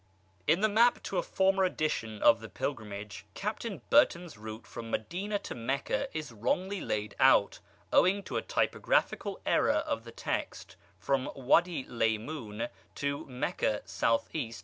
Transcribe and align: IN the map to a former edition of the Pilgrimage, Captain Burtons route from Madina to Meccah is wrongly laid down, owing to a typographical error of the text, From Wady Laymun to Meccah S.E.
IN 0.47 0.61
the 0.61 0.67
map 0.67 1.03
to 1.03 1.19
a 1.19 1.21
former 1.21 1.63
edition 1.63 2.23
of 2.23 2.39
the 2.39 2.49
Pilgrimage, 2.49 3.23
Captain 3.35 3.83
Burtons 3.91 4.35
route 4.35 4.65
from 4.65 4.89
Madina 4.91 5.37
to 5.43 5.53
Meccah 5.53 6.07
is 6.11 6.31
wrongly 6.31 6.81
laid 6.81 7.15
down, 7.19 7.49
owing 7.93 8.23
to 8.23 8.35
a 8.35 8.41
typographical 8.41 9.39
error 9.45 9.69
of 9.85 10.03
the 10.03 10.11
text, 10.11 10.75
From 10.97 11.29
Wady 11.35 11.83
Laymun 11.83 12.69
to 12.95 13.27
Meccah 13.27 13.83
S.E. 13.83 14.53